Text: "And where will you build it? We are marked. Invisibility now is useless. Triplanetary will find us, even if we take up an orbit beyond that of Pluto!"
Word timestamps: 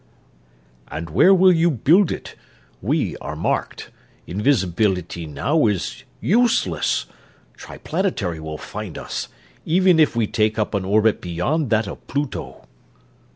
"And 0.87 1.11
where 1.11 1.31
will 1.31 1.51
you 1.51 1.69
build 1.69 2.11
it? 2.11 2.33
We 2.81 3.15
are 3.17 3.35
marked. 3.35 3.91
Invisibility 4.25 5.27
now 5.27 5.67
is 5.67 6.03
useless. 6.19 7.05
Triplanetary 7.55 8.39
will 8.39 8.57
find 8.57 8.97
us, 8.97 9.27
even 9.63 9.99
if 9.99 10.15
we 10.15 10.25
take 10.25 10.57
up 10.57 10.73
an 10.73 10.85
orbit 10.85 11.21
beyond 11.21 11.69
that 11.69 11.87
of 11.87 12.07
Pluto!" 12.07 12.65